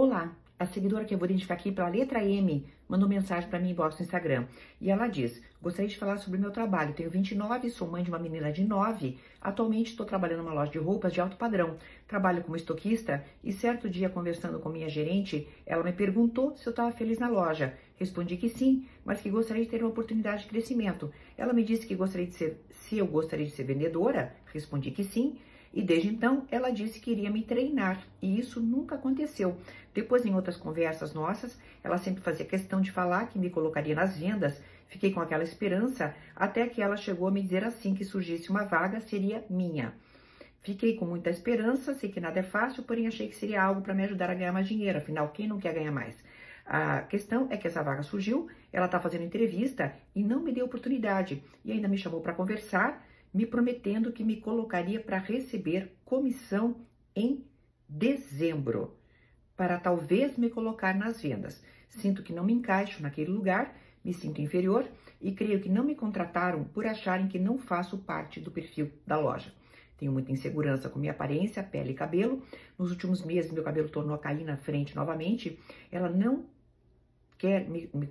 Olá, 0.00 0.32
a 0.56 0.64
seguidora 0.64 1.04
que 1.04 1.12
eu 1.12 1.18
vou 1.18 1.26
identificar 1.26 1.54
aqui 1.54 1.72
pela 1.72 1.88
letra 1.88 2.24
M 2.24 2.64
mandou 2.88 3.08
mensagem 3.08 3.50
para 3.50 3.58
mim 3.58 3.70
inbox 3.70 3.98
no 3.98 4.04
Instagram. 4.04 4.46
E 4.80 4.92
ela 4.92 5.08
diz: 5.08 5.42
Gostaria 5.60 5.88
de 5.88 5.98
falar 5.98 6.18
sobre 6.18 6.38
o 6.38 6.40
meu 6.40 6.52
trabalho. 6.52 6.94
Tenho 6.94 7.10
29, 7.10 7.68
sou 7.68 7.88
mãe 7.88 8.04
de 8.04 8.08
uma 8.08 8.18
menina 8.20 8.52
de 8.52 8.62
9. 8.62 9.18
Atualmente 9.40 9.90
estou 9.90 10.06
trabalhando 10.06 10.44
numa 10.44 10.54
loja 10.54 10.70
de 10.70 10.78
roupas 10.78 11.12
de 11.12 11.20
alto 11.20 11.36
padrão. 11.36 11.76
Trabalho 12.06 12.44
como 12.44 12.54
estoquista 12.54 13.24
e 13.42 13.52
certo 13.52 13.90
dia, 13.90 14.08
conversando 14.08 14.60
com 14.60 14.68
minha 14.68 14.88
gerente, 14.88 15.48
ela 15.66 15.82
me 15.82 15.92
perguntou 15.92 16.56
se 16.56 16.64
eu 16.64 16.70
estava 16.70 16.92
feliz 16.92 17.18
na 17.18 17.28
loja. 17.28 17.76
Respondi 17.96 18.36
que 18.36 18.48
sim, 18.48 18.86
mas 19.04 19.20
que 19.20 19.28
gostaria 19.28 19.64
de 19.64 19.68
ter 19.68 19.82
uma 19.82 19.90
oportunidade 19.90 20.42
de 20.42 20.48
crescimento. 20.48 21.10
Ela 21.36 21.52
me 21.52 21.64
disse 21.64 21.84
que 21.84 21.96
gostaria 21.96 22.28
de 22.28 22.34
ser, 22.34 22.64
se 22.70 22.98
eu 22.98 23.06
gostaria 23.08 23.46
de 23.46 23.50
ser 23.50 23.64
vendedora. 23.64 24.32
Respondi 24.52 24.92
que 24.92 25.02
sim. 25.02 25.40
E 25.72 25.82
desde 25.82 26.08
então 26.08 26.46
ela 26.50 26.70
disse 26.70 27.00
que 27.00 27.10
iria 27.10 27.30
me 27.30 27.42
treinar, 27.42 28.02
e 28.22 28.38
isso 28.38 28.60
nunca 28.60 28.94
aconteceu. 28.94 29.56
Depois, 29.94 30.24
em 30.24 30.34
outras 30.34 30.56
conversas 30.56 31.12
nossas, 31.12 31.58
ela 31.82 31.98
sempre 31.98 32.22
fazia 32.22 32.46
questão 32.46 32.80
de 32.80 32.92
falar 32.92 33.28
que 33.28 33.38
me 33.38 33.50
colocaria 33.50 33.94
nas 33.94 34.16
vendas. 34.16 34.60
Fiquei 34.88 35.12
com 35.12 35.20
aquela 35.20 35.42
esperança 35.42 36.14
até 36.34 36.66
que 36.66 36.80
ela 36.80 36.96
chegou 36.96 37.28
a 37.28 37.30
me 37.30 37.42
dizer 37.42 37.64
assim 37.64 37.94
que 37.94 38.04
surgisse 38.04 38.48
uma 38.48 38.64
vaga 38.64 39.00
seria 39.00 39.44
minha. 39.50 39.92
Fiquei 40.62 40.96
com 40.96 41.04
muita 41.04 41.30
esperança, 41.30 41.94
sei 41.94 42.10
que 42.10 42.20
nada 42.20 42.40
é 42.40 42.42
fácil, 42.42 42.82
porém 42.82 43.06
achei 43.06 43.28
que 43.28 43.36
seria 43.36 43.62
algo 43.62 43.80
para 43.80 43.94
me 43.94 44.04
ajudar 44.04 44.30
a 44.30 44.34
ganhar 44.34 44.52
mais 44.52 44.66
dinheiro, 44.66 44.98
afinal, 44.98 45.28
quem 45.28 45.46
não 45.46 45.58
quer 45.58 45.72
ganhar 45.72 45.92
mais? 45.92 46.16
A 46.66 47.00
questão 47.02 47.46
é 47.50 47.56
que 47.56 47.66
essa 47.66 47.82
vaga 47.82 48.02
surgiu, 48.02 48.48
ela 48.72 48.86
está 48.86 49.00
fazendo 49.00 49.24
entrevista 49.24 49.94
e 50.14 50.22
não 50.22 50.40
me 50.40 50.52
deu 50.52 50.66
oportunidade, 50.66 51.42
e 51.64 51.72
ainda 51.72 51.88
me 51.88 51.96
chamou 51.96 52.20
para 52.20 52.34
conversar 52.34 53.02
me 53.32 53.46
prometendo 53.46 54.12
que 54.12 54.24
me 54.24 54.36
colocaria 54.36 55.00
para 55.00 55.18
receber 55.18 55.96
comissão 56.04 56.76
em 57.14 57.44
dezembro, 57.88 58.96
para 59.56 59.78
talvez 59.78 60.36
me 60.36 60.50
colocar 60.50 60.94
nas 60.94 61.20
vendas. 61.20 61.62
Sinto 61.88 62.22
que 62.22 62.32
não 62.32 62.44
me 62.44 62.52
encaixo 62.52 63.02
naquele 63.02 63.30
lugar, 63.30 63.76
me 64.04 64.12
sinto 64.12 64.40
inferior 64.40 64.88
e 65.20 65.32
creio 65.32 65.60
que 65.60 65.68
não 65.68 65.84
me 65.84 65.94
contrataram 65.94 66.64
por 66.64 66.86
acharem 66.86 67.28
que 67.28 67.38
não 67.38 67.58
faço 67.58 67.98
parte 67.98 68.40
do 68.40 68.50
perfil 68.50 68.90
da 69.06 69.18
loja. 69.18 69.52
Tenho 69.96 70.12
muita 70.12 70.30
insegurança 70.30 70.88
com 70.88 70.98
minha 70.98 71.12
aparência, 71.12 71.62
pele 71.62 71.90
e 71.90 71.94
cabelo. 71.94 72.42
Nos 72.78 72.90
últimos 72.90 73.24
meses, 73.24 73.50
meu 73.50 73.64
cabelo 73.64 73.88
tornou 73.88 74.14
a 74.14 74.18
cair 74.18 74.44
na 74.44 74.56
frente 74.56 74.94
novamente. 74.94 75.58
Ela 75.90 76.08
não 76.08 76.46
quer 77.36 77.68
me, 77.68 77.90
me 77.92 78.08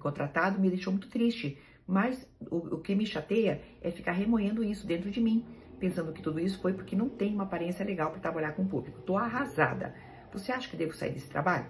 me 0.59 0.69
deixou 0.69 0.91
muito 0.91 1.09
triste, 1.09 1.57
mas 1.87 2.29
o, 2.51 2.57
o 2.57 2.81
que 2.81 2.93
me 2.93 3.05
chateia 3.05 3.61
é 3.81 3.89
ficar 3.89 4.11
remoendo 4.11 4.63
isso 4.63 4.85
dentro 4.85 5.09
de 5.09 5.21
mim, 5.21 5.45
pensando 5.79 6.11
que 6.11 6.21
tudo 6.21 6.39
isso 6.39 6.59
foi 6.59 6.73
porque 6.73 6.95
não 6.95 7.07
tem 7.07 7.33
uma 7.33 7.45
aparência 7.45 7.85
legal 7.85 8.11
para 8.11 8.19
trabalhar 8.19 8.51
com 8.51 8.63
o 8.63 8.67
público. 8.67 9.01
Tô 9.03 9.17
arrasada. 9.17 9.95
Você 10.33 10.51
acha 10.51 10.69
que 10.69 10.75
devo 10.75 10.93
sair 10.93 11.13
desse 11.13 11.29
trabalho? 11.29 11.65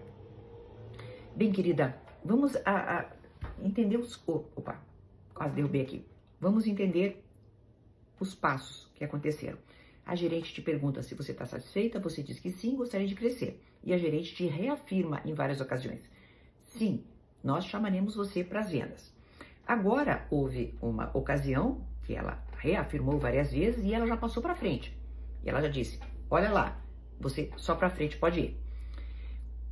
Bem, 1.36 1.52
querida, 1.52 2.02
vamos 2.26 2.56
a, 2.66 3.00
a 3.00 3.06
entender 3.64 3.98
os. 3.98 4.22
Opa, 4.28 4.82
quase 5.36 5.54
derrubei 5.54 5.84
aqui. 5.84 6.04
Vamos 6.40 6.66
entender 6.66 7.23
os 8.20 8.34
passos 8.34 8.92
que 8.95 9.04
aconteceram. 9.04 9.60
A 10.04 10.16
gerente 10.16 10.54
te 10.54 10.62
pergunta 10.62 11.04
se 11.04 11.14
você 11.14 11.32
está 11.32 11.45
satisfeita, 11.45 12.00
você 12.00 12.23
diz 12.23 12.40
que 12.40 12.50
sim, 12.50 12.76
gostaria 12.76 13.08
de 13.08 13.14
crescer. 13.14 13.62
E 13.84 13.94
a 13.94 13.98
gerente 13.98 14.34
te 14.34 14.48
reafirma 14.48 15.22
em 15.23 15.34
várias 15.34 15.62
ocasiões: 15.62 16.02
sim, 16.64 17.04
nós 17.44 17.66
chamaremos 17.66 18.16
você 18.16 18.44
para 18.44 18.62
as 18.62 18.72
vendas. 18.72 19.17
Agora 19.68 20.26
houve 20.30 20.78
uma 20.82 21.12
ocasião 21.14 21.86
que 22.04 22.16
ela 22.16 22.42
reafirmou 22.58 23.20
várias 23.20 23.52
vezes 23.52 23.84
e 23.84 23.94
ela 23.94 24.08
já 24.08 24.16
passou 24.16 24.42
para 24.42 24.56
frente. 24.56 24.98
E 25.44 25.50
ela 25.50 25.62
já 25.62 25.68
disse: 25.68 26.00
"Olha 26.30 26.50
lá, 26.50 26.82
você 27.20 27.52
só 27.58 27.76
para 27.76 27.90
frente 27.90 28.18
pode 28.18 28.40
ir". 28.40 28.62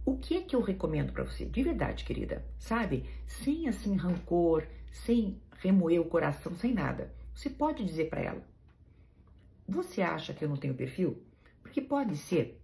O 0.05 0.17
que 0.17 0.35
é 0.35 0.41
que 0.41 0.53
eu 0.53 0.61
recomendo 0.61 1.13
para 1.13 1.23
você? 1.23 1.45
De 1.45 1.63
verdade, 1.63 2.03
querida, 2.03 2.45
sabe? 2.59 3.09
Sem 3.25 3.69
assim 3.69 3.95
rancor, 3.95 4.67
sem 4.91 5.41
remoer 5.59 6.01
o 6.01 6.09
coração, 6.09 6.53
sem 6.55 6.73
nada. 6.73 7.13
Você 7.33 7.49
pode 7.49 7.85
dizer 7.85 8.09
para 8.09 8.21
ela: 8.21 8.43
"Você 9.65 10.01
acha 10.01 10.33
que 10.33 10.43
eu 10.43 10.49
não 10.49 10.57
tenho 10.57 10.75
perfil?" 10.75 11.23
Porque 11.63 11.79
pode 11.81 12.17
ser 12.17 12.61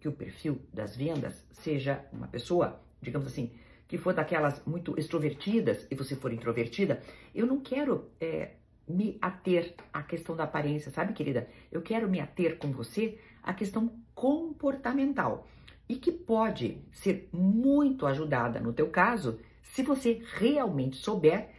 que 0.00 0.08
o 0.08 0.12
perfil 0.12 0.60
das 0.72 0.96
vendas 0.96 1.46
seja 1.52 2.02
uma 2.10 2.28
pessoa, 2.28 2.82
digamos 3.00 3.28
assim, 3.28 3.52
que 3.92 3.98
for 3.98 4.14
daquelas 4.14 4.64
muito 4.64 4.98
extrovertidas 4.98 5.86
e 5.90 5.94
você 5.94 6.16
for 6.16 6.32
introvertida, 6.32 7.02
eu 7.34 7.46
não 7.46 7.60
quero 7.60 8.10
é, 8.18 8.52
me 8.88 9.18
ater 9.20 9.74
à 9.92 10.02
questão 10.02 10.34
da 10.34 10.44
aparência, 10.44 10.90
sabe, 10.90 11.12
querida? 11.12 11.46
Eu 11.70 11.82
quero 11.82 12.08
me 12.08 12.18
ater 12.18 12.56
com 12.56 12.72
você 12.72 13.18
à 13.42 13.52
questão 13.52 14.02
comportamental 14.14 15.46
e 15.86 15.96
que 15.96 16.10
pode 16.10 16.82
ser 16.90 17.28
muito 17.30 18.06
ajudada 18.06 18.60
no 18.60 18.72
teu 18.72 18.88
caso 18.88 19.38
se 19.60 19.82
você 19.82 20.22
realmente 20.36 20.96
souber 20.96 21.50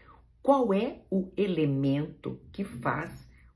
qual 0.42 0.74
é 0.74 1.02
o 1.12 1.32
elemento 1.38 2.42
que 2.52 2.64
faz 2.64 3.12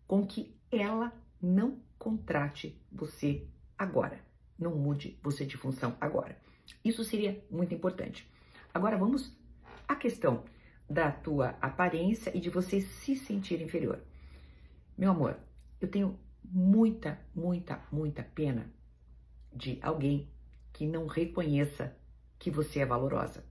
com 0.06 0.24
que 0.24 0.56
ela 0.72 1.12
não 1.42 1.80
contrate 1.98 2.80
você 2.92 3.48
agora, 3.76 4.24
não 4.56 4.76
mude 4.76 5.18
você 5.24 5.48
de 5.48 5.58
função 5.58 5.98
agora. 6.00 6.38
Isso 6.86 7.04
seria 7.04 7.44
muito 7.50 7.74
importante. 7.74 8.30
Agora 8.74 8.98
vamos 8.98 9.36
à 9.88 9.96
questão 9.96 10.44
da 10.90 11.12
tua 11.12 11.50
aparência 11.62 12.36
e 12.36 12.40
de 12.40 12.50
você 12.50 12.82
se 12.82 13.16
sentir 13.16 13.62
inferior. 13.62 14.02
Meu 14.98 15.12
amor, 15.12 15.38
eu 15.82 15.88
tenho 15.88 16.18
muita, 16.44 17.20
muita, 17.36 17.82
muita 17.92 18.24
pena 18.24 18.72
de 19.54 19.80
alguém 19.82 20.30
que 20.72 20.86
não 20.86 21.08
reconheça 21.08 21.96
que 22.40 22.50
você 22.50 22.80
é 22.80 22.86
valorosa. 22.86 23.44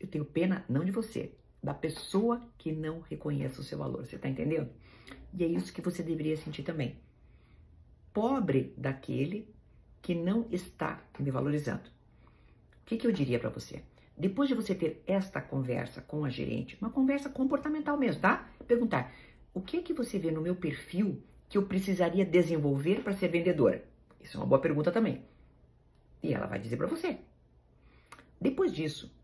Eu 0.00 0.08
tenho 0.08 0.24
pena 0.24 0.64
não 0.68 0.84
de 0.84 0.90
você, 0.90 1.34
da 1.62 1.74
pessoa 1.74 2.40
que 2.56 2.72
não 2.72 3.00
reconhece 3.00 3.60
o 3.60 3.64
seu 3.64 3.78
valor. 3.78 4.06
Você 4.06 4.18
tá 4.18 4.28
entendendo? 4.28 4.70
E 5.34 5.44
é 5.44 5.46
isso 5.46 5.72
que 5.72 5.82
você 5.82 6.02
deveria 6.02 6.36
sentir 6.36 6.62
também. 6.62 6.98
Pobre 8.12 8.72
daquele 8.76 9.52
que 10.00 10.14
não 10.14 10.46
está 10.50 11.02
me 11.18 11.30
valorizando 11.30 11.97
que, 12.88 12.96
que 12.96 13.06
eu 13.06 13.12
diria 13.12 13.38
para 13.38 13.50
você? 13.50 13.82
Depois 14.16 14.48
de 14.48 14.54
você 14.54 14.74
ter 14.74 15.02
esta 15.06 15.42
conversa 15.42 16.00
com 16.00 16.24
a 16.24 16.30
gerente, 16.30 16.78
uma 16.80 16.90
conversa 16.90 17.28
comportamental 17.28 17.98
mesmo, 17.98 18.22
tá? 18.22 18.48
Perguntar: 18.66 19.14
o 19.52 19.60
que 19.60 19.82
que 19.82 19.92
você 19.92 20.18
vê 20.18 20.30
no 20.30 20.40
meu 20.40 20.56
perfil 20.56 21.22
que 21.50 21.58
eu 21.58 21.66
precisaria 21.66 22.24
desenvolver 22.24 23.02
para 23.02 23.12
ser 23.12 23.28
vendedora? 23.28 23.84
Isso 24.20 24.38
é 24.38 24.40
uma 24.40 24.46
boa 24.46 24.60
pergunta 24.60 24.90
também. 24.90 25.22
E 26.22 26.32
ela 26.32 26.46
vai 26.46 26.58
dizer 26.58 26.78
para 26.78 26.86
você. 26.86 27.18
Depois 28.40 28.72
disso, 28.72 29.14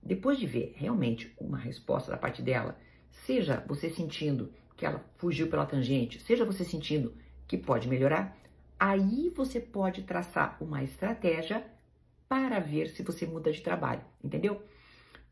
depois 0.00 0.38
de 0.38 0.46
ver 0.46 0.74
realmente 0.76 1.34
uma 1.38 1.58
resposta 1.58 2.12
da 2.12 2.16
parte 2.16 2.40
dela, 2.40 2.78
seja 3.10 3.64
você 3.66 3.90
sentindo 3.90 4.52
que 4.76 4.86
ela 4.86 5.04
fugiu 5.16 5.48
pela 5.48 5.66
tangente, 5.66 6.20
seja 6.20 6.44
você 6.44 6.64
sentindo 6.64 7.12
que 7.48 7.58
pode 7.58 7.88
melhorar, 7.88 8.38
aí 8.78 9.28
você 9.34 9.58
pode 9.58 10.02
traçar 10.02 10.56
uma 10.60 10.84
estratégia 10.84 11.66
para 12.28 12.60
ver 12.60 12.88
se 12.88 13.02
você 13.02 13.26
muda 13.26 13.50
de 13.50 13.62
trabalho, 13.62 14.04
entendeu? 14.22 14.62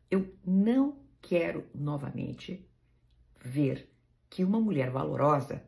Eu 0.09 0.33
não 0.45 0.99
quero 1.21 1.65
novamente 1.73 2.67
ver 3.39 3.89
que 4.29 4.43
uma 4.43 4.59
mulher 4.59 4.89
valorosa 4.89 5.63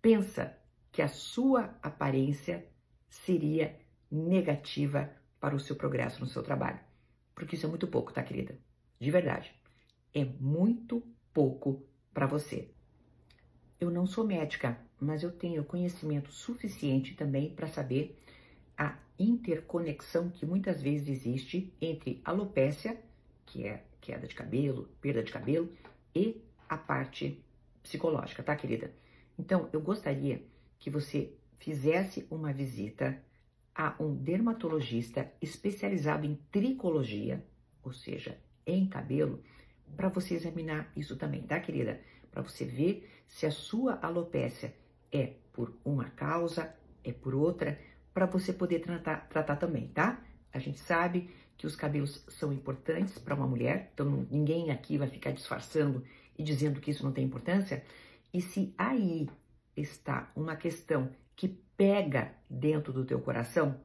pensa 0.00 0.56
que 0.92 1.02
a 1.02 1.08
sua 1.08 1.76
aparência 1.82 2.66
seria 3.08 3.78
negativa 4.10 5.10
para 5.40 5.54
o 5.54 5.60
seu 5.60 5.76
progresso 5.76 6.20
no 6.20 6.26
seu 6.26 6.42
trabalho. 6.42 6.80
Porque 7.34 7.56
isso 7.56 7.66
é 7.66 7.68
muito 7.68 7.86
pouco, 7.86 8.12
tá, 8.12 8.22
querida? 8.22 8.58
De 8.98 9.10
verdade. 9.10 9.54
É 10.14 10.24
muito 10.24 11.02
pouco 11.32 11.86
para 12.14 12.26
você. 12.26 12.70
Eu 13.78 13.90
não 13.90 14.06
sou 14.06 14.26
médica, 14.26 14.80
mas 14.98 15.22
eu 15.22 15.30
tenho 15.30 15.64
conhecimento 15.64 16.32
suficiente 16.32 17.14
também 17.14 17.54
para 17.54 17.68
saber 17.68 18.18
a 18.76 18.96
interconexão 19.18 20.30
que 20.30 20.44
muitas 20.44 20.82
vezes 20.82 21.08
existe 21.08 21.72
entre 21.80 22.20
alopécia, 22.24 23.00
que 23.44 23.66
é 23.66 23.84
queda 24.00 24.26
de 24.26 24.34
cabelo, 24.34 24.88
perda 25.00 25.22
de 25.22 25.32
cabelo, 25.32 25.72
e 26.14 26.40
a 26.68 26.76
parte 26.76 27.42
psicológica, 27.82 28.42
tá, 28.42 28.54
querida? 28.54 28.92
Então, 29.38 29.68
eu 29.72 29.80
gostaria 29.80 30.42
que 30.78 30.90
você 30.90 31.32
fizesse 31.58 32.26
uma 32.30 32.52
visita 32.52 33.20
a 33.74 33.94
um 34.00 34.14
dermatologista 34.14 35.30
especializado 35.40 36.24
em 36.24 36.36
tricologia, 36.50 37.44
ou 37.82 37.92
seja, 37.92 38.38
em 38.66 38.86
cabelo, 38.86 39.42
para 39.96 40.08
você 40.08 40.34
examinar 40.34 40.90
isso 40.96 41.16
também, 41.16 41.42
tá, 41.42 41.60
querida? 41.60 42.00
Para 42.30 42.42
você 42.42 42.64
ver 42.64 43.08
se 43.26 43.46
a 43.46 43.50
sua 43.50 43.98
alopécia 44.00 44.74
é 45.12 45.34
por 45.52 45.76
uma 45.84 46.10
causa, 46.10 46.74
é 47.04 47.12
por 47.12 47.34
outra, 47.34 47.78
para 48.16 48.24
você 48.24 48.50
poder 48.50 48.78
tratar, 48.78 49.28
tratar 49.28 49.56
também, 49.56 49.88
tá? 49.88 50.18
A 50.50 50.58
gente 50.58 50.78
sabe 50.80 51.28
que 51.54 51.66
os 51.66 51.76
cabelos 51.76 52.24
são 52.28 52.50
importantes 52.50 53.18
para 53.18 53.34
uma 53.34 53.46
mulher, 53.46 53.90
então 53.92 54.26
ninguém 54.30 54.70
aqui 54.70 54.96
vai 54.96 55.06
ficar 55.06 55.32
disfarçando 55.32 56.02
e 56.38 56.42
dizendo 56.42 56.80
que 56.80 56.90
isso 56.90 57.04
não 57.04 57.12
tem 57.12 57.26
importância. 57.26 57.84
E 58.32 58.40
se 58.40 58.74
aí 58.78 59.28
está 59.76 60.32
uma 60.34 60.56
questão 60.56 61.10
que 61.36 61.46
pega 61.76 62.32
dentro 62.48 62.90
do 62.90 63.04
teu 63.04 63.20
coração, 63.20 63.78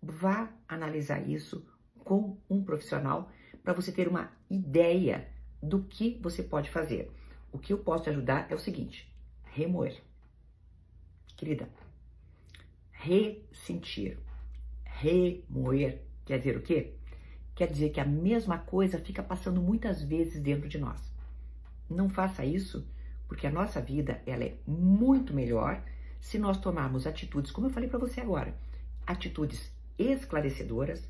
vá 0.00 0.52
analisar 0.68 1.28
isso 1.28 1.66
com 1.98 2.38
um 2.48 2.62
profissional 2.62 3.28
para 3.64 3.72
você 3.72 3.90
ter 3.90 4.06
uma 4.06 4.30
ideia 4.48 5.26
do 5.60 5.82
que 5.82 6.16
você 6.22 6.44
pode 6.44 6.70
fazer. 6.70 7.10
O 7.50 7.58
que 7.58 7.72
eu 7.72 7.78
posso 7.78 8.04
te 8.04 8.10
ajudar 8.10 8.46
é 8.48 8.54
o 8.54 8.58
seguinte: 8.60 9.12
remoer. 9.42 10.00
Querida, 11.36 11.68
ressentir, 13.04 14.18
remoer 14.84 16.00
quer 16.24 16.38
dizer 16.38 16.56
o 16.56 16.62
quê? 16.62 16.94
Quer 17.54 17.68
dizer 17.70 17.90
que 17.90 18.00
a 18.00 18.04
mesma 18.04 18.58
coisa 18.58 18.98
fica 18.98 19.22
passando 19.22 19.60
muitas 19.60 20.02
vezes 20.02 20.40
dentro 20.40 20.68
de 20.68 20.78
nós. 20.78 21.00
Não 21.88 22.08
faça 22.08 22.44
isso, 22.44 22.86
porque 23.28 23.46
a 23.46 23.50
nossa 23.50 23.80
vida 23.80 24.22
ela 24.26 24.42
é 24.44 24.54
muito 24.66 25.34
melhor 25.34 25.82
se 26.18 26.38
nós 26.38 26.56
tomarmos 26.56 27.06
atitudes, 27.06 27.50
como 27.50 27.66
eu 27.66 27.70
falei 27.70 27.88
para 27.88 27.98
você 27.98 28.20
agora, 28.20 28.54
atitudes 29.06 29.70
esclarecedoras, 29.98 31.06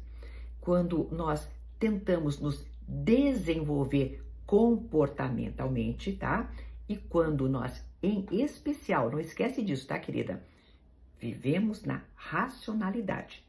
quando 0.61 1.09
nós 1.13 1.49
tentamos 1.79 2.41
nos 2.41 2.67
desenvolver 2.87 4.21
comportamentalmente, 4.45 6.13
tá? 6.13 6.51
E 6.89 6.97
quando 6.97 7.49
nós, 7.49 7.83
em 8.03 8.27
especial, 8.33 9.11
não 9.11 9.21
esquece 9.21 9.63
disso, 9.63 9.87
tá, 9.87 9.99
querida? 9.99 10.43
Vivemos 11.25 11.85
na 11.85 12.03
racionalidade 12.15 13.43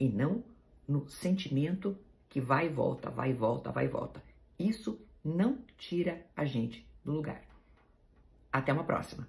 e 0.00 0.08
não 0.08 0.42
no 0.88 1.08
sentimento 1.08 1.96
que 2.28 2.40
vai 2.40 2.66
e 2.66 2.68
volta, 2.68 3.08
vai 3.08 3.30
e 3.30 3.32
volta, 3.32 3.70
vai 3.70 3.84
e 3.84 3.88
volta. 3.88 4.20
Isso 4.58 5.00
não 5.24 5.56
tira 5.78 6.26
a 6.36 6.44
gente 6.44 6.84
do 7.04 7.12
lugar. 7.12 7.44
Até 8.52 8.72
uma 8.72 8.82
próxima. 8.82 9.28